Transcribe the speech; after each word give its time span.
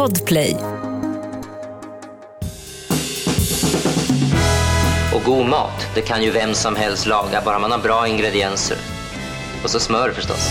Podplay. 0.00 0.56
Och 5.14 5.22
god 5.24 5.46
mat, 5.46 5.86
det 5.94 6.00
kan 6.00 6.22
ju 6.22 6.30
vem 6.30 6.54
som 6.54 6.76
helst 6.76 7.06
laga, 7.06 7.42
bara 7.44 7.58
man 7.58 7.70
har 7.70 7.78
bra 7.78 8.08
ingredienser. 8.08 8.76
Och 9.64 9.70
så 9.70 9.80
smör 9.80 10.10
förstås. 10.12 10.48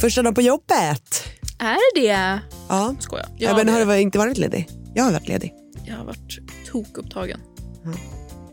Första 0.00 0.22
dagen 0.22 0.34
på 0.34 0.42
jobbet. 0.42 1.24
Är 1.58 1.94
det? 2.00 2.40
Ja. 2.68 2.94
Skojar. 3.00 3.26
Ja, 3.36 3.48
Jag, 3.48 3.56
men 3.56 3.66
har 3.68 3.72
har, 3.72 3.80
du 3.80 3.86
varit- 3.86 4.02
inte 4.02 4.18
varit 4.18 4.38
ledig? 4.38 4.68
Jag 4.94 5.04
har 5.04 5.12
varit 5.12 5.28
ledig. 5.28 5.52
jag 5.86 5.96
har 5.96 6.04
varit 6.04 6.38
tokupptagen. 6.72 7.40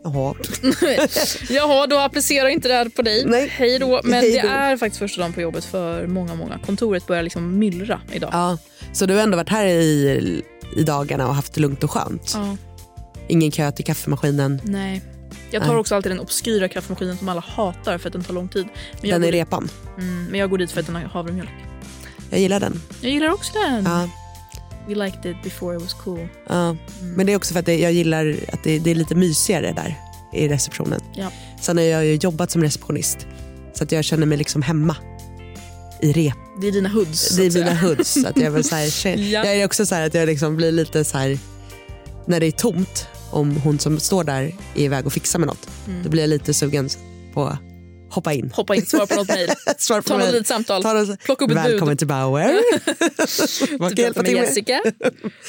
Jaha. 0.04 0.34
Jaha, 1.50 1.86
då 1.86 1.98
applicerar 1.98 2.48
inte 2.48 2.68
det 2.68 2.74
här 2.74 2.88
på 2.88 3.02
dig. 3.02 3.24
Nej. 3.26 3.48
Hej 3.48 3.78
då. 3.78 4.00
Men 4.04 4.12
Hej 4.14 4.32
det 4.32 4.42
då. 4.42 4.48
är 4.48 4.76
faktiskt 4.76 4.98
första 4.98 5.20
dagen 5.20 5.32
på 5.32 5.40
jobbet 5.40 5.64
för 5.64 6.06
många, 6.06 6.34
många. 6.34 6.58
Kontoret 6.66 7.06
börjar 7.06 7.22
liksom 7.22 7.58
myllra 7.58 8.00
idag. 8.12 8.30
Ja. 8.32 8.58
Så 8.92 9.06
du 9.06 9.14
har 9.14 9.22
ändå 9.22 9.36
varit 9.36 9.48
här 9.48 9.66
i, 9.66 10.42
i 10.76 10.82
dagarna 10.82 11.28
och 11.28 11.34
haft 11.34 11.54
det 11.54 11.60
lugnt 11.60 11.84
och 11.84 11.90
skönt? 11.90 12.32
Ja, 12.34 12.56
Ingen 13.28 13.50
kö 13.50 13.72
till 13.72 13.84
kaffemaskinen? 13.84 14.60
nej. 14.64 15.02
Jag 15.50 15.62
tar 15.62 15.68
Nej. 15.70 15.78
också 15.78 15.94
alltid 15.94 16.12
den 16.12 16.20
obskyra 16.20 16.68
kaffemaskinen 16.68 17.16
som 17.16 17.28
alla 17.28 17.40
hatar 17.40 17.98
för 17.98 18.08
att 18.08 18.12
den 18.12 18.24
tar 18.24 18.34
lång 18.34 18.48
tid. 18.48 18.66
Men 19.00 19.10
Den 19.10 19.24
i 19.24 19.30
repan? 19.30 19.68
mm, 19.98 20.24
men 20.30 20.40
jag 20.40 20.50
går 20.50 20.58
dit 20.58 20.70
för 20.72 20.80
att 20.80 20.86
den 20.86 20.94
har 20.96 21.02
havremjölk. 21.02 21.50
Jag 22.30 22.40
gillar 22.40 22.60
den. 22.60 22.82
Jag 23.00 23.10
gillar 23.12 23.28
också 23.32 23.52
den. 23.52 23.84
Ja. 23.84 24.08
We 24.90 24.96
liked 24.96 25.30
it 25.30 25.36
before 25.42 25.76
it 25.76 25.82
was 25.82 25.94
cool. 25.94 26.28
Ja. 26.48 26.76
Men 27.16 27.26
det 27.26 27.32
är 27.32 27.36
också 27.36 27.52
för 27.52 27.60
att 27.60 27.68
jag 27.68 27.92
gillar 27.92 28.36
att 28.52 28.64
det, 28.64 28.78
det 28.78 28.90
är 28.90 28.94
lite 28.94 29.14
mysigare 29.14 29.72
där 29.72 29.98
i 30.32 30.48
receptionen. 30.48 31.00
Ja. 31.14 31.32
Sen 31.60 31.76
har 31.76 31.84
jag 31.84 32.06
ju 32.06 32.14
jobbat 32.14 32.50
som 32.50 32.62
receptionist 32.62 33.26
så 33.74 33.84
att 33.84 33.92
jag 33.92 34.04
känner 34.04 34.26
mig 34.26 34.38
liksom 34.38 34.62
hemma 34.62 34.96
i 36.02 36.12
rep. 36.12 36.34
Det 36.60 36.68
är 36.68 36.72
dina 36.72 36.88
hoods. 36.88 37.36
Det 37.36 37.46
är 37.46 37.50
mina 37.50 37.74
hoods. 37.74 38.24
Att 38.24 38.36
jag, 38.36 38.50
vill 38.50 38.64
så 38.64 38.74
här, 38.74 39.06
Ja. 39.18 39.44
jag 39.44 39.56
är 39.56 39.64
också 39.64 39.86
så 39.86 39.94
här 39.94 40.06
att 40.06 40.14
jag 40.14 40.26
liksom 40.26 40.56
blir 40.56 40.72
lite 40.72 41.04
så 41.04 41.18
här 41.18 41.38
när 42.26 42.40
det 42.40 42.46
är 42.46 42.50
tomt 42.50 43.06
om 43.30 43.56
hon 43.56 43.78
som 43.78 43.98
står 44.00 44.24
där 44.24 44.42
är 44.74 44.82
iväg 44.82 45.06
och 45.06 45.12
fixar 45.12 45.38
med 45.38 45.48
något. 45.48 45.68
Mm. 45.88 46.02
Då 46.02 46.08
blir 46.08 46.22
jag 46.22 46.30
lite 46.30 46.54
sugen 46.54 46.88
på 47.34 47.58
hoppa 48.10 48.32
in. 48.32 48.50
Hoppa 48.54 48.74
in, 48.74 48.86
svara 48.86 49.06
på 49.06 49.14
något 49.14 49.28
mejl. 49.28 49.48
Ta 49.88 50.18
något 50.18 50.32
litet 50.32 50.46
samtal. 50.46 50.82
Ta 50.82 50.92
något- 50.92 51.20
Plocka 51.20 51.44
upp 51.44 51.50
ett 51.50 51.56
Välkommen 51.56 51.92
bud. 51.92 51.98
till 51.98 52.06
Bauer. 52.06 52.60
Vad 53.78 53.96
kan 53.96 54.04
hjälpa 54.04 54.22
till 54.22 54.34
med? 54.34 54.44
Jessica. 54.44 54.80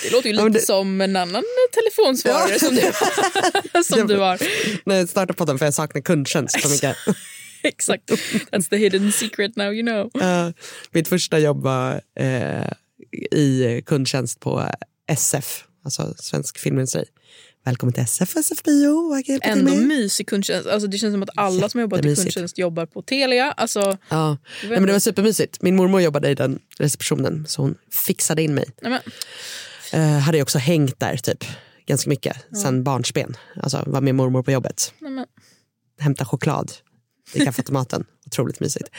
Det 0.04 0.12
låter 0.12 0.28
ju 0.28 0.34
lite 0.34 0.44
Ja, 0.46 0.50
det- 0.50 0.60
som 0.60 1.02
en 1.02 1.16
annan 1.16 1.44
telefonsvarare 1.74 2.60
som, 2.60 2.76
du, 2.76 2.82
som 3.84 4.08
du 4.08 4.18
har. 4.18 4.38
Nej, 4.86 4.98
jag 4.98 5.10
podden 5.34 5.58
för 5.58 5.66
jag 5.66 5.74
saknar 5.74 6.02
kundtjänst 6.02 6.62
så 6.62 6.70
mycket. 6.70 6.98
Exakt. 7.64 8.10
That's 8.52 8.70
the 8.70 8.78
hidden 8.78 9.12
secret 9.12 9.56
now 9.56 9.74
you 9.74 9.84
know. 9.88 10.22
Eh, 10.24 10.50
mitt 10.92 11.08
första 11.08 11.40
jobb 11.40 11.64
var 11.64 12.02
eh, 12.20 12.68
i 13.40 13.82
kundtjänst 13.86 14.40
på 14.40 14.70
SF, 15.08 15.64
alltså 15.86 16.14
Svensk 16.18 16.58
Filmindustri. 16.60 17.04
Välkommen 17.64 17.94
till 17.94 18.04
SF, 18.04 18.36
SF 18.36 18.64
Bio. 18.64 19.10
Vad 19.10 19.26
kan 19.26 19.36
jag 19.36 19.46
hjälpa 19.46 19.54
till 19.54 19.68
Ändå 19.78 19.88
mysig 19.88 20.28
kundtjänst. 20.28 20.68
Alltså 20.70 20.88
det 20.88 20.98
känns 20.98 21.14
som 21.14 21.24
att 21.24 21.30
alla 21.36 21.70
som 21.70 21.78
har 21.78 21.82
jobbat 21.82 22.00
i 22.06 22.16
kundtjänst 22.16 22.58
jobbar 22.58 22.86
på 22.86 23.02
Telia. 23.02 23.52
Alltså, 23.52 23.98
Ja. 24.10 24.38
Nej, 24.64 24.70
men 24.72 24.86
det 24.86 24.92
var 24.92 25.00
supermysigt. 25.00 25.62
Min 25.62 25.76
mormor 25.76 26.02
jobbade 26.02 26.30
i 26.30 26.36
den 26.36 26.60
receptionen 26.78 27.46
så 27.48 27.62
hon 27.62 27.76
fixade 27.92 28.42
in 28.42 28.54
mig. 28.54 28.66
nej 28.82 28.92
men, 28.92 29.02
Eh, 29.94 30.20
hade 30.20 30.38
jag 30.38 30.46
också 30.46 30.58
hängt 30.58 31.00
där 31.00 31.18
typ 31.18 31.44
ganska 31.86 32.10
mycket 32.10 32.38
sen 32.64 32.84
barnsben. 32.84 33.38
Alltså 33.64 33.84
var 33.88 34.02
med 34.02 34.16
mormor 34.16 34.44
på 34.44 34.52
jobbet. 34.52 34.94
nej 35.00 35.12
men, 35.12 35.26
Hämta 36.00 36.26
choklad 36.26 36.72
i 37.34 37.46
kaffeautomaten. 37.46 38.04
Otroligt 38.26 38.60
mysigt. 38.60 38.90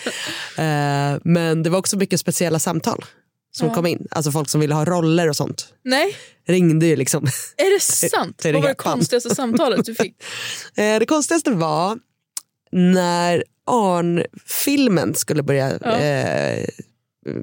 Eh, 0.59 1.19
men 1.25 1.63
det 1.63 1.71
var 1.71 1.79
också 1.79 1.97
mycket 1.97 2.21
speciella 2.21 2.59
samtal 2.59 3.05
som 3.53 3.69
Ja. 3.69 3.75
kom 3.75 3.87
in. 3.87 4.07
Alltså 4.11 4.33
folk 4.33 4.49
som 4.49 4.61
ville 4.61 4.75
ha 4.75 4.85
roller 4.85 5.29
och 5.29 5.37
sånt. 5.37 5.75
nej, 5.85 6.17
Ringde 6.49 6.87
ju 6.87 6.97
liksom. 6.97 7.27
är 7.57 7.75
det 7.75 7.81
sant? 8.11 8.39
Till 8.43 8.53
Vad 8.53 8.63
var 8.63 8.69
det 8.69 8.75
konstigaste 8.75 9.35
samtalet 9.35 9.85
du 9.87 9.95
fick? 9.95 10.17
Eh, 10.77 10.99
det 10.99 11.07
konstigaste 11.07 11.51
var 11.51 11.99
när 12.73 13.45
Arn-filmen 13.67 15.15
skulle 15.15 15.43
börja 15.43 15.79
Ja. 15.81 15.99
eh, 15.99 16.67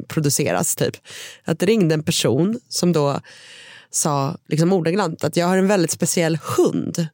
produceras. 0.07 0.75
Typ. 0.75 0.95
Att 1.45 1.59
det 1.59 1.65
ringde 1.65 1.93
en 1.95 2.03
person 2.03 2.59
som 2.69 2.93
då 2.93 3.19
sa 3.89 4.37
liksom 4.47 4.73
ordagrant 4.73 5.23
att 5.23 5.37
jag 5.37 5.47
har 5.47 5.57
en 5.57 5.67
väldigt 5.67 5.91
speciell 5.91 6.37
hund 6.57 7.07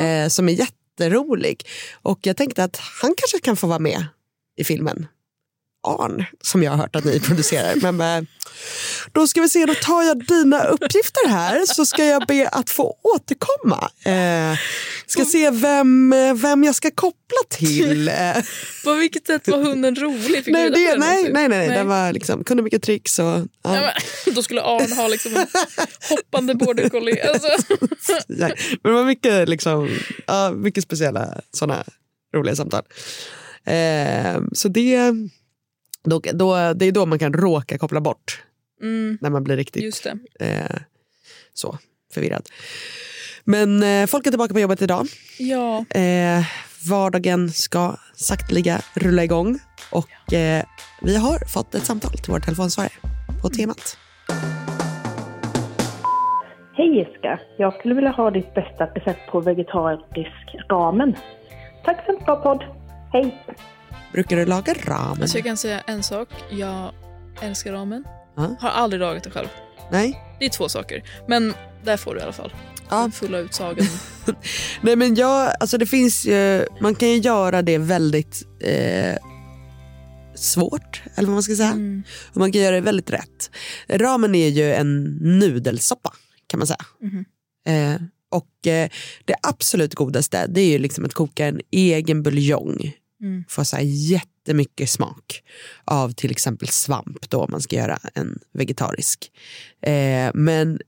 eh, 0.00 0.28
som 0.28 0.48
är 0.48 0.52
jätterolig. 0.52 1.66
Och 2.02 2.18
jag 2.22 2.36
tänkte 2.36 2.64
att 2.64 2.76
han 2.76 3.14
kanske 3.16 3.38
kan 3.40 3.56
få 3.56 3.66
vara 3.66 3.78
med 3.78 4.04
i 4.56 4.64
filmen. 4.64 5.06
Arn, 5.86 6.24
som 6.42 6.62
jag 6.62 6.70
har 6.70 6.78
hört 6.78 6.96
att 6.96 7.04
ni 7.04 7.20
producerar. 7.20 7.74
Men 7.92 8.00
eh, 8.00 8.28
då 9.12 9.26
ska 9.26 9.40
vi 9.40 9.48
se, 9.48 9.66
då 9.66 9.74
tar 9.74 10.02
jag 10.02 10.26
dina 10.26 10.64
uppgifter 10.64 11.28
här 11.28 11.66
så 11.66 11.86
ska 11.86 12.04
jag 12.04 12.26
be 12.26 12.48
att 12.48 12.70
få 12.70 12.96
återkomma. 13.02 13.90
Eh, 14.04 14.58
ska 15.06 15.24
se 15.24 15.50
vem, 15.50 16.12
eh, 16.12 16.34
vem 16.34 16.64
jag 16.64 16.74
ska 16.74 16.90
koppla 16.90 17.38
till. 17.50 18.10
Eh, 18.16 18.42
På 18.84 18.94
vilket 18.94 19.26
sätt 19.26 19.48
var 19.48 19.58
hunden 19.58 19.96
rolig? 19.96 20.44
Fick 20.44 20.52
nej, 20.52 20.70
det, 20.70 20.96
nej, 20.98 21.32
nej, 21.32 21.48
nej, 21.48 21.68
den 21.68 21.88
var 21.88 22.12
liksom, 22.12 22.44
kunde 22.44 22.62
mycket 22.62 22.82
tricks. 22.82 23.18
Och, 23.18 23.46
ja. 23.62 23.92
Då 24.34 24.42
skulle 24.42 24.62
Arn 24.62 24.92
ha 24.92 25.08
liksom 25.08 25.36
en 25.36 25.46
hoppande 26.08 26.54
border 26.54 26.88
collie. 26.88 27.22
Alltså. 27.22 27.48
Men 28.28 28.52
det 28.82 28.90
var 28.90 29.04
mycket, 29.04 29.48
liksom, 29.48 29.98
ja, 30.26 30.50
mycket 30.50 30.84
speciella 30.84 31.40
sådana 31.52 31.84
roliga 32.36 32.56
samtal. 32.56 32.82
Eh, 33.66 34.40
så 34.52 34.68
det, 34.68 35.12
då, 36.06 36.20
då, 36.32 36.72
det 36.72 36.86
är 36.86 36.92
då 36.92 37.06
man 37.06 37.18
kan 37.18 37.32
råka 37.32 37.78
koppla 37.78 38.00
bort 38.00 38.42
Mm, 38.82 39.18
när 39.20 39.30
man 39.30 39.44
blir 39.44 39.56
riktigt 39.56 39.82
just 39.84 40.04
det. 40.04 40.18
eh, 40.46 40.76
så 41.54 41.78
förvirrad. 42.14 42.48
Men 43.44 43.82
eh, 43.82 44.06
folk 44.06 44.26
är 44.26 44.30
tillbaka 44.30 44.54
på 44.54 44.60
jobbet 44.60 44.82
idag. 44.82 45.06
Ja, 45.38 45.84
Eh, 45.90 46.44
vardagen 46.90 47.50
ska 47.50 47.96
sakteliga 48.14 48.80
rulla 48.94 49.24
igång 49.24 49.58
och 49.90 50.32
eh, 50.32 50.64
vi 51.02 51.16
har 51.16 51.48
fått 51.52 51.74
ett 51.74 51.84
samtal 51.84 52.12
till 52.12 52.32
vår 52.32 52.40
telefonsvarare 52.40 52.92
på 53.42 53.48
temat. 53.48 53.96
Hej 56.76 56.98
Jessica! 56.98 57.40
Jag 57.58 57.74
skulle 57.78 57.94
vilja 57.94 58.10
ha 58.10 58.30
ditt 58.30 58.54
bästa 58.54 58.86
recept 58.86 59.30
på 59.30 59.40
vegetarisk 59.40 60.56
ramen. 60.70 61.16
Tack 61.84 62.06
för 62.06 62.12
en 62.12 62.24
bra 62.24 62.36
podd. 62.36 62.64
Hej! 63.12 63.44
Brukar 64.12 64.36
du 64.36 64.46
laga 64.46 64.74
ramen? 64.84 65.22
alltså 65.22 65.38
jag 65.38 65.44
kan 65.44 65.56
säga 65.56 65.80
en 65.80 66.02
sak. 66.02 66.28
Jag 66.50 66.92
älskar 67.42 67.72
ramen. 67.72 68.04
Ja. 68.36 68.56
Har 68.60 68.70
aldrig 68.70 69.00
lagat 69.00 69.24
det 69.24 69.30
själv. 69.30 69.48
Nej? 69.90 70.22
Det 70.38 70.44
är 70.44 70.50
två 70.50 70.68
saker. 70.68 71.02
Men 71.28 71.54
där 71.84 71.96
får 71.96 72.14
du 72.14 72.20
i 72.20 72.22
alla 72.22 72.32
fall. 72.32 72.54
Ja. 72.88 73.10
Fulla 73.14 73.38
utsagan. 73.38 73.86
Nej 74.80 74.96
men 74.96 75.14
jag, 75.14 75.52
alltså 75.60 75.78
det 75.78 75.86
finns 75.86 76.26
ju, 76.26 76.66
man 76.80 76.94
kan 76.94 77.08
ju 77.08 77.16
göra 77.16 77.62
det 77.62 77.78
väldigt 77.78 78.42
eh, 78.60 79.16
svårt, 80.34 81.02
eller 81.14 81.26
vad 81.26 81.34
man 81.34 81.42
ska 81.42 81.54
säga. 81.54 81.72
Mm. 81.72 82.02
Och 82.30 82.36
man 82.36 82.52
kan 82.52 82.62
göra 82.62 82.74
det 82.74 82.80
väldigt 82.80 83.10
rätt. 83.10 83.50
Ramen 83.88 84.34
är 84.34 84.48
ju 84.48 84.72
en 84.74 85.04
nudelsoppa 85.20 86.12
kan 86.46 86.58
man 86.58 86.66
säga. 86.66 86.84
Mhm. 87.02 87.24
Eh, 87.68 88.00
och 88.30 88.66
eh, 88.66 88.88
det 89.24 89.34
absolut 89.42 89.94
godaste 89.94 90.46
det 90.46 90.60
är 90.60 90.68
ju 90.68 90.78
liksom 90.78 91.04
att 91.04 91.14
koka 91.14 91.46
en 91.46 91.60
egen 91.70 92.22
buljong. 92.22 92.92
Mm. 93.20 93.44
Få 93.48 93.64
så 93.64 93.76
här 93.76 93.82
jättemycket 93.84 94.90
smak 94.90 95.42
av 95.84 96.12
till 96.12 96.30
exempel 96.30 96.68
svamp 96.68 97.30
då 97.30 97.40
om 97.40 97.50
man 97.50 97.60
ska 97.60 97.76
göra 97.76 97.98
en 98.14 98.38
vegetarisk. 98.52 99.32
Eh, 99.82 100.30
men 100.34 100.80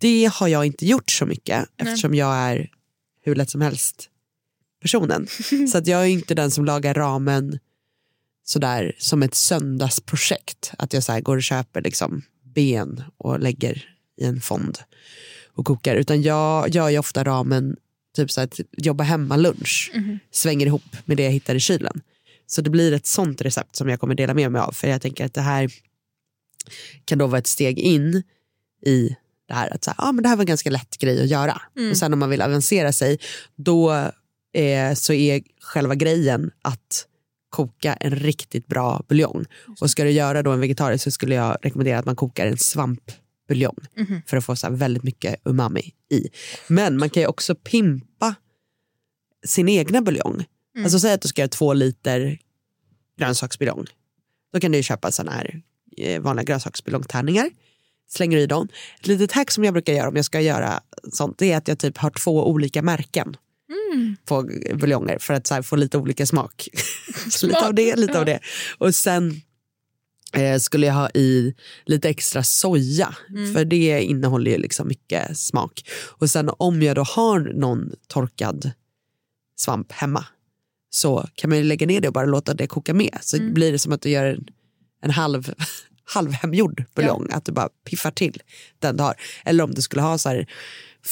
det 0.00 0.30
har 0.34 0.48
jag 0.48 0.66
inte 0.66 0.86
gjort 0.86 1.10
så 1.10 1.26
mycket 1.26 1.68
eftersom 1.76 2.14
jag 2.14 2.34
är 2.34 2.70
hur 3.22 3.34
lätt 3.34 3.50
som 3.50 3.60
helst 3.60 4.10
personen. 4.82 5.26
så 5.72 5.78
att 5.78 5.86
jag 5.86 6.00
är 6.00 6.06
inte 6.06 6.34
den 6.34 6.50
som 6.50 6.64
lagar 6.64 6.94
ramen 6.94 7.58
sådär 8.44 8.94
som 8.98 9.22
ett 9.22 9.34
söndagsprojekt. 9.34 10.72
Att 10.78 10.92
jag 10.92 11.02
så 11.02 11.12
här 11.12 11.20
går 11.20 11.36
och 11.36 11.42
köper 11.42 11.82
liksom 11.82 12.22
ben 12.42 13.02
och 13.16 13.40
lägger 13.40 13.84
i 14.16 14.24
en 14.24 14.40
fond 14.40 14.78
och 15.54 15.64
kokar. 15.64 15.96
Utan 15.96 16.22
jag 16.22 16.68
gör 16.68 16.88
ju 16.88 16.98
ofta 16.98 17.24
ramen 17.24 17.76
typ 18.14 18.30
så 18.30 18.40
att 18.40 18.60
jobba 18.76 19.04
hemma 19.04 19.36
lunch. 19.36 19.92
Svänger 20.30 20.66
ihop 20.66 20.96
med 21.04 21.16
det 21.16 21.22
jag 21.22 21.30
hittar 21.30 21.54
i 21.54 21.60
kylen. 21.60 22.00
Så 22.46 22.60
det 22.60 22.70
blir 22.70 22.92
ett 22.92 23.06
sånt 23.06 23.42
recept 23.42 23.76
som 23.76 23.88
jag 23.88 24.00
kommer 24.00 24.14
dela 24.14 24.34
med 24.34 24.52
mig 24.52 24.60
av. 24.60 24.72
För 24.72 24.88
jag 24.88 25.02
tänker 25.02 25.24
att 25.24 25.34
det 25.34 25.40
här 25.40 25.70
kan 27.04 27.18
då 27.18 27.26
vara 27.26 27.38
ett 27.38 27.46
steg 27.46 27.78
in 27.78 28.22
i 28.86 29.16
det 29.48 29.54
här 29.54 29.74
att 29.74 29.84
så 29.84 29.90
här, 29.90 30.08
ah, 30.08 30.12
men 30.12 30.22
det 30.22 30.28
här 30.28 30.36
var 30.36 30.42
en 30.42 30.46
ganska 30.46 30.70
lätt 30.70 30.98
grej 30.98 31.22
att 31.22 31.28
göra. 31.28 31.62
Och 31.90 31.96
sen 31.96 32.12
om 32.12 32.18
man 32.18 32.30
vill 32.30 32.42
avancera 32.42 32.92
sig 32.92 33.18
då 33.56 33.92
eh, 34.54 34.94
så 34.94 35.12
är 35.12 35.42
själva 35.60 35.94
grejen 35.94 36.50
att 36.62 37.06
koka 37.50 37.94
en 37.94 38.16
riktigt 38.16 38.66
bra 38.66 39.02
buljong. 39.08 39.44
Och 39.80 39.90
ska 39.90 40.04
du 40.04 40.10
göra 40.10 40.42
då 40.42 40.50
en 40.50 40.60
vegetarisk 40.60 41.04
så 41.04 41.10
skulle 41.10 41.34
jag 41.34 41.58
rekommendera 41.62 41.98
att 41.98 42.04
man 42.04 42.16
kokar 42.16 42.46
en 42.46 42.58
svampbuljong 43.44 43.76
för 44.26 44.36
att 44.36 44.44
få 44.44 44.56
så 44.56 44.66
här 44.66 44.74
väldigt 44.74 45.02
mycket 45.02 45.40
umami 45.44 45.92
i. 46.10 46.28
Men 46.68 46.98
man 46.98 47.10
kan 47.10 47.20
ju 47.22 47.26
också 47.26 47.54
pimpa 47.54 48.34
sin 49.46 49.68
egna 49.68 50.02
buljong. 50.02 50.44
Alltså 50.78 50.98
säg 50.98 51.12
att 51.12 51.22
du 51.22 51.28
ska 51.28 51.42
göra 51.42 51.48
två 51.48 51.72
liter 51.72 52.38
grönsaksbuljong. 53.18 53.86
Då 54.52 54.60
kan 54.60 54.72
du 54.72 54.82
köpa 54.82 55.12
sån 55.12 55.28
här 55.28 55.62
eh, 55.96 56.22
vanliga 56.22 56.44
grönsaksbuljongtärningar. 56.44 57.50
Slänger 58.08 58.38
i 58.38 58.46
dem. 58.46 58.68
Ett 59.00 59.06
litet 59.06 59.32
hack 59.32 59.50
som 59.50 59.64
jag 59.64 59.74
brukar 59.74 59.92
göra 59.92 60.08
om 60.08 60.16
jag 60.16 60.24
ska 60.24 60.40
göra 60.40 60.80
sånt 61.12 61.38
det 61.38 61.52
är 61.52 61.56
att 61.56 61.68
jag 61.68 61.78
typ 61.78 61.98
har 61.98 62.10
två 62.10 62.48
olika 62.48 62.82
märken 62.82 63.36
på 64.24 64.42
buljonger 64.74 65.18
för 65.18 65.34
att 65.34 65.66
få 65.66 65.76
lite 65.76 65.98
olika 65.98 66.26
smak. 66.26 66.68
Så 67.30 67.46
lite 67.46 67.66
av 67.66 67.74
det, 67.74 67.96
lite 67.96 68.18
av 68.18 68.24
det. 68.24 68.40
Och 68.78 68.94
sen 68.94 69.42
eh, 70.36 70.58
skulle 70.58 70.86
jag 70.86 70.94
ha 70.94 71.10
i 71.14 71.54
lite 71.84 72.08
extra 72.08 72.42
soja 72.42 73.14
för 73.54 73.64
det 73.64 74.02
innehåller 74.02 74.50
ju 74.50 74.58
liksom 74.58 74.88
mycket 74.88 75.38
smak. 75.38 75.84
Och 76.18 76.30
sen 76.30 76.50
om 76.58 76.82
jag 76.82 76.96
då 76.96 77.02
har 77.02 77.40
någon 77.40 77.92
torkad 78.08 78.70
svamp 79.56 79.92
hemma 79.92 80.24
så 80.90 81.28
kan 81.34 81.50
man 81.50 81.58
ju 81.58 81.64
lägga 81.64 81.86
ner 81.86 82.00
det 82.00 82.08
och 82.08 82.14
bara 82.14 82.26
låta 82.26 82.54
det 82.54 82.66
koka 82.66 82.94
med. 82.94 83.18
Så 83.20 83.36
blir 83.40 83.72
det 83.72 83.78
som 83.78 83.92
att 83.92 84.02
du 84.02 84.10
gör 84.10 84.24
en, 84.24 84.46
en 85.02 85.10
halv, 85.10 85.54
halvhemgjord 86.04 86.84
buljong. 86.94 87.28
Att 87.30 87.44
du 87.44 87.52
bara 87.52 87.68
piffar 87.84 88.10
till 88.10 88.42
den 88.78 88.96
du 88.96 89.02
har. 89.02 89.14
Eller 89.44 89.64
om 89.64 89.74
du 89.74 89.82
skulle 89.82 90.02
ha 90.02 90.18
så 90.18 90.28
här 90.28 90.46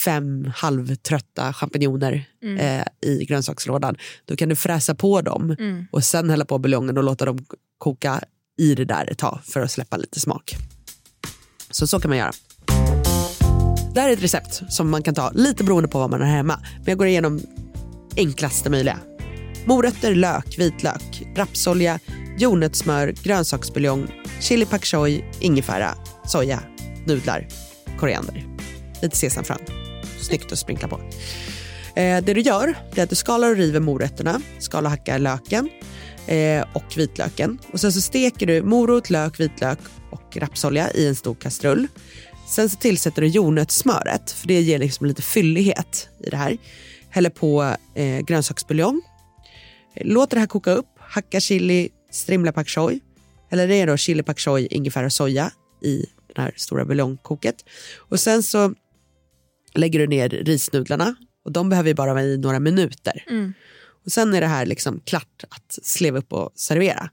fem 0.05 0.53
halvtrötta 0.57 1.53
champinjoner 1.53 2.25
eh, 2.59 2.85
i 3.11 3.25
grönsakslådan. 3.25 3.97
Då 4.25 4.37
kan 4.37 4.49
du 4.49 4.57
fräsa 4.57 4.95
på 4.95 5.21
dem 5.21 5.57
och 5.91 6.05
sen 6.05 6.31
hälla 6.31 6.45
på 6.45 6.59
buljongen 6.59 6.99
och 6.99 7.05
låta 7.05 7.25
dem 7.25 7.47
koka 7.79 8.21
i 8.59 8.75
det 8.75 8.85
där 8.85 9.11
ett 9.11 9.19
tag 9.19 9.41
för 9.45 9.61
att 9.61 9.71
släppa 9.71 9.97
lite 9.97 10.21
smak. 10.21 10.57
Så 11.71 11.87
så 11.87 12.01
kan 12.01 12.09
man 12.09 12.19
göra. 12.19 12.33
Det 13.95 14.01
här 14.01 14.09
är 14.09 14.13
ett 14.13 14.23
recept 14.23 14.63
som 14.69 14.91
man 14.91 15.03
kan 15.03 15.15
ta 15.15 15.31
lite 15.31 15.65
beroende 15.65 15.89
på 15.89 15.99
vad 15.99 16.11
man 16.11 16.21
har 16.21 16.29
hemma. 16.29 16.61
Men 16.77 16.85
jag 16.87 16.99
går 16.99 17.07
igenom 17.07 17.41
enklaste 18.17 18.71
möjliga. 18.71 18.99
Morötter, 19.67 20.15
lök, 20.15 20.59
vitlök, 20.59 21.23
rapsolja, 21.37 21.99
jordnötssmör, 22.39 23.15
grönsaksbuljong, 23.23 24.07
chili 24.41 24.67
pak 24.67 24.85
choi, 24.85 25.25
ingefära, 25.41 25.95
soja, 26.27 26.61
nudlar, 27.07 27.49
koriander. 27.99 28.47
Lite 29.03 29.17
sesamfrön. 29.17 29.59
Snyggt 30.21 30.53
att 30.53 30.59
sprinkla 30.59 30.89
på. 30.89 31.01
Eh, 31.95 32.25
det 32.25 32.35
du 32.35 32.41
gör 32.41 32.75
är 32.95 33.03
att 33.03 33.11
du 33.11 33.17
skalar 33.17 33.51
och 33.51 33.57
river 33.57 33.81
morötterna, 33.81 34.41
skalar 34.59 34.85
och 34.85 34.91
hackar 34.91 35.19
löken 35.19 35.69
eh, 36.27 36.65
och 36.73 36.97
vitlöken. 36.97 37.59
Och 37.73 37.81
sen 37.81 37.93
så 37.93 38.01
steker 38.01 38.47
du 38.47 38.63
morot, 38.63 39.11
lök, 39.11 39.41
vitlök 39.41 39.79
och 40.11 40.37
rapsolja 40.37 40.93
i 40.93 41.07
en 41.07 41.15
stor 41.15 41.35
kastrull. 41.35 41.89
Sen 42.49 42.69
så 42.69 42.77
tillsätter 42.77 43.23
du 43.23 43.29
jordnötssmöret 43.29 44.31
för 44.31 44.49
det 44.49 44.61
ger 44.61 44.79
liksom 44.79 45.07
lite 45.07 45.23
fyllighet 45.23 46.09
i 46.27 46.31
det 46.31 46.37
här. 46.37 46.57
Häller 47.11 47.31
på 47.31 47.77
eh, 47.95 48.21
grönsaksbuljong. 48.21 49.03
Låter 50.01 50.37
det 50.37 50.41
här 50.41 50.47
koka 50.47 50.71
upp, 50.71 50.87
hacka 50.99 51.41
chili, 51.41 51.89
strimla 52.11 52.53
pak 52.53 52.69
choi. 52.69 53.01
Eller 53.51 53.69
det 53.69 53.75
är 53.75 53.87
då 53.87 53.97
chili 53.97 54.23
pak 54.23 54.39
choi, 54.39 54.67
ingefära 54.67 55.07
och 55.07 55.13
soja 55.13 55.51
i 55.83 56.07
det 56.35 56.43
här 56.43 56.55
stora 56.57 56.85
buljongkoket. 56.85 57.65
Och 57.97 58.21
sen 58.21 58.43
så 58.43 58.75
lägger 59.75 59.99
du 59.99 60.07
ner 60.07 60.29
risnudlarna 60.29 61.15
och 61.45 61.53
de 61.53 61.69
behöver 61.69 61.89
ju 61.89 61.95
bara 61.95 62.15
vara 62.15 62.25
i 62.25 62.39
några 62.39 62.61
minuter. 62.61 63.25
Mm. 63.29 63.53
Och 64.05 64.13
sen 64.13 64.35
är 64.35 64.41
det 64.41 64.47
här 64.47 64.67
liksom 64.67 65.01
klart 65.01 65.45
att 65.49 65.79
sleva 65.83 66.19
upp 66.19 66.33
och 66.33 66.53
servera. 66.55 67.11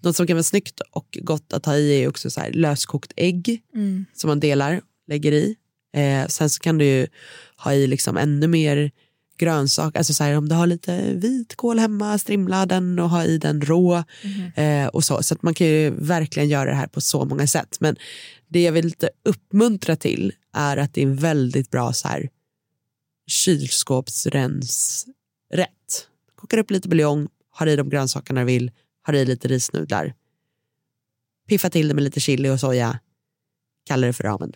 Något 0.00 0.16
som 0.16 0.26
kan 0.26 0.36
vara 0.36 0.42
snyggt 0.42 0.80
och 0.90 1.18
gott 1.22 1.52
att 1.52 1.66
ha 1.66 1.76
i 1.76 2.02
är 2.02 2.08
också 2.08 2.30
så 2.30 2.40
här 2.40 2.52
löskokt 2.52 3.12
ägg 3.16 3.62
som 4.14 4.28
man 4.28 4.40
delar, 4.40 4.80
lägger 5.08 5.32
i. 5.32 5.56
Eh, 5.96 6.26
sen 6.26 6.50
så 6.50 6.60
kan 6.60 6.78
du 6.78 6.84
ju 6.84 7.06
ha 7.56 7.74
i 7.74 7.86
liksom 7.86 8.16
ännu 8.16 8.48
mer 8.48 8.90
grönsak, 9.38 9.96
alltså 9.96 10.14
så 10.14 10.24
här, 10.24 10.36
om 10.36 10.48
du 10.48 10.54
har 10.54 10.66
lite 10.66 11.12
vitkål 11.14 11.78
hemma, 11.78 12.18
strimla 12.18 12.66
den 12.66 12.98
och 12.98 13.10
ha 13.10 13.24
i 13.24 13.38
den 13.38 13.60
rå. 13.60 14.04
Eh, 14.56 14.86
och 14.86 15.04
så 15.04 15.22
så 15.22 15.36
man 15.40 15.54
kan 15.54 15.66
ju 15.66 15.90
verkligen 15.90 16.48
göra 16.48 16.70
det 16.70 16.76
här 16.76 16.86
på 16.86 17.00
så 17.00 17.24
många 17.24 17.46
sätt. 17.46 17.76
Men 17.80 17.96
det 18.48 18.62
jag 18.62 18.72
vill 18.72 18.84
lite 18.84 19.10
uppmuntra 19.24 19.96
till 19.96 20.32
är 20.52 20.76
att 20.76 20.94
det 20.94 21.00
är 21.00 21.06
en 21.06 21.16
väldigt 21.16 21.70
bra 21.70 21.92
så 21.92 22.08
här 22.08 22.28
kylskåpsrensrätt. 23.26 26.07
Kokar 26.40 26.58
upp 26.58 26.70
lite 26.70 26.88
buljong, 26.88 27.28
har 27.50 27.66
i 27.66 27.76
de 27.76 27.88
grönsakerna 27.90 28.40
du 28.40 28.46
vill, 28.46 28.70
har 29.02 29.14
i 29.14 29.24
lite 29.24 29.48
risnudlar. 29.48 30.14
Piffa 31.48 31.70
till 31.70 31.88
det 31.88 31.94
med 31.94 32.04
lite 32.04 32.20
chili 32.20 32.48
och 32.50 32.60
soja. 32.60 32.98
Kallar 33.86 34.06
det 34.06 34.12
för 34.12 34.24
ramen. 34.24 34.52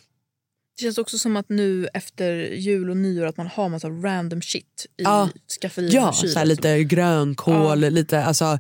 Det 0.77 0.83
känns 0.83 0.99
också 0.99 1.19
som 1.19 1.37
att 1.37 1.49
nu 1.49 1.87
efter 1.95 2.33
jul 2.55 2.91
och 2.91 2.97
nyår 2.97 3.27
att 3.27 3.37
man 3.37 3.47
har 3.47 3.69
massa 3.69 3.89
random 3.89 4.43
shit 4.43 4.87
i 4.97 5.03
Ja. 5.03 5.29
skafferiet. 5.63 5.93
Ja, 5.93 6.13
så 6.13 6.39
här 6.39 6.45
lite 6.47 6.85
grönkål, 6.85 7.79
lite, 7.81 8.25
alltså, 8.25 8.59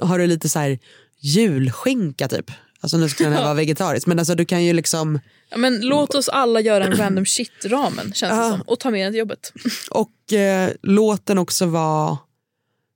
har 0.00 0.18
du 0.18 0.26
lite 0.26 0.48
så 0.48 0.58
här 0.58 0.78
julskinka 1.20 2.28
typ. 2.28 2.50
Alltså 2.80 2.96
nu 2.96 3.08
ska 3.08 3.24
den 3.24 3.32
här 3.32 3.42
vara 3.44 3.54
vegetarisk 3.54 4.06
men 4.06 4.18
alltså 4.18 4.34
du 4.34 4.44
kan 4.44 4.64
ju 4.64 4.72
liksom 4.72 5.20
Ja, 5.50 5.56
men 5.56 5.80
låt 5.80 6.14
oss 6.14 6.28
alla 6.28 6.60
göra 6.60 6.84
en 6.84 6.96
random 6.96 7.24
shit-ramen 7.26 8.12
känns 8.12 8.20
det 8.32 8.36
Ja. 8.36 8.50
som. 8.50 8.60
Och 8.62 8.80
ta 8.80 8.90
med 8.90 9.06
den 9.06 9.12
till 9.12 9.18
jobbet. 9.18 9.52
och 9.90 10.32
eh, 10.32 10.70
låt 10.82 11.26
den 11.26 11.38
också 11.38 11.66
vara 11.66 12.18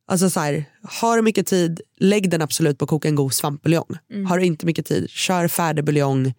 Alltså 0.07 0.31
så 0.31 0.41
här, 0.41 0.65
har 0.83 1.17
du 1.17 1.23
mycket 1.23 1.47
tid, 1.47 1.81
lägg 1.99 2.31
den 2.31 2.43
absolut 2.43 2.79
på 2.79 2.85
att 2.85 2.89
koka 2.89 3.09
en 3.09 3.15
god 3.15 3.35
svampbuljong. 3.35 3.99
Har 4.29 4.39
du 4.39 4.45
inte 4.45 4.67
mycket 4.67 4.87
tid, 4.87 5.11
kör 5.11 5.49
färdig 5.49 5.85
buljong 5.85 6.35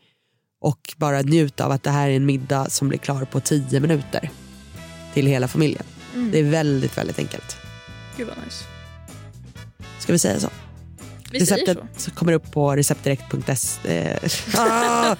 och 0.62 0.94
bara 0.98 1.22
njut 1.22 1.62
av 1.62 1.72
att 1.72 1.84
det 1.84 1.90
här 1.90 2.10
är 2.10 2.16
en 2.16 2.26
middag 2.26 2.70
som 2.70 2.90
blir 2.90 3.00
klar 3.00 3.26
på 3.26 3.40
tio 3.40 3.80
minuter 3.80 4.30
till 5.14 5.28
hela 5.28 5.48
familjen. 5.48 5.84
Det 6.32 6.40
är 6.40 6.44
väldigt, 6.44 6.98
väldigt 6.98 7.20
enkelt. 7.20 7.58
Gud 8.18 8.28
vad 8.28 8.38
nice. 8.46 8.64
Ska 10.00 10.14
vi 10.14 10.20
säga 10.20 10.40
så? 10.40 10.50
Vi 11.32 11.40
Receptet 11.40 11.78
så. 11.98 12.12
kommer 12.12 12.34
upp 12.34 12.52
på 12.52 12.76
receptdirekt.se. 12.76 13.98
Eh, 13.98 14.18
ah! 14.60 15.16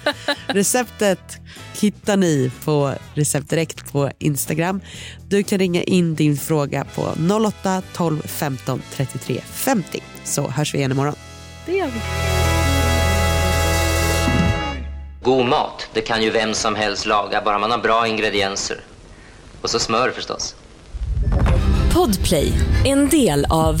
receptet 0.46 1.38
hittar 1.80 2.16
ni 2.16 2.50
på 2.64 2.94
receptdirekt 3.14 3.92
på 3.92 4.10
Instagram. 4.18 4.80
Du 5.28 5.42
kan 5.42 5.58
ringa 5.58 5.82
in 5.82 6.14
din 6.14 6.36
fråga 6.36 6.84
på 6.94 7.14
08 7.46 7.82
12 7.92 8.22
15 8.26 8.82
33 8.94 9.40
50 9.52 10.02
så 10.24 10.48
hörs 10.48 10.74
vi 10.74 10.78
igen 10.78 10.92
imorgon. 10.92 11.14
Det 11.66 11.72
gör 11.72 11.86
vi. 11.86 12.00
God 15.22 15.46
mat, 15.46 15.88
det 15.92 16.00
kan 16.00 16.22
ju 16.22 16.30
vem 16.30 16.54
som 16.54 16.74
helst 16.74 17.06
laga, 17.06 17.42
bara 17.44 17.58
man 17.58 17.70
har 17.70 17.78
bra 17.78 18.08
ingredienser. 18.08 18.80
Och 19.62 19.70
så 19.70 19.78
smör 19.78 20.10
förstås. 20.10 20.54
Podplay, 21.94 22.52
en 22.84 23.08
del 23.08 23.46
av 23.50 23.80